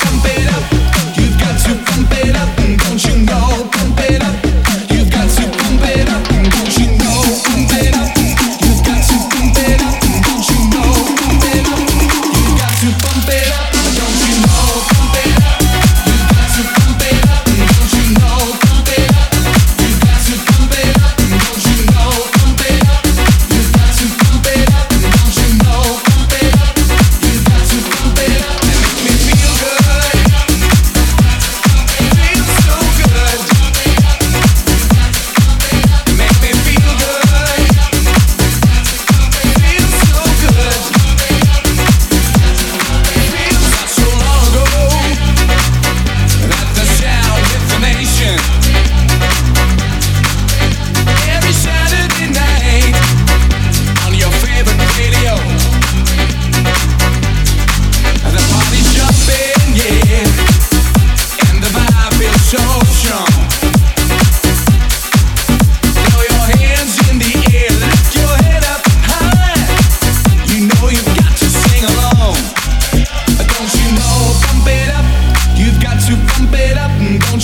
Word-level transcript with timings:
campeón. 0.00 0.39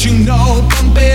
you 0.07 0.25
know, 0.25 0.69
bumping. 0.71 1.06